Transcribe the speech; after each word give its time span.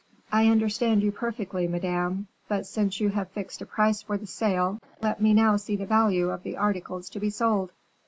"I 0.31 0.47
understand 0.47 1.03
you 1.03 1.11
perfectly, 1.11 1.67
madame. 1.67 2.27
But 2.47 2.65
since 2.65 2.99
you 2.99 3.09
have 3.09 3.29
fixed 3.29 3.61
a 3.61 3.67
price 3.67 4.01
for 4.01 4.17
the 4.17 4.25
sale, 4.25 4.79
let 4.99 5.21
me 5.21 5.31
now 5.31 5.57
see 5.57 5.75
the 5.75 5.85
value 5.85 6.29
of 6.31 6.41
the 6.41 6.57
articles 6.57 7.07
to 7.11 7.19
be 7.19 7.29
sold." 7.29 7.71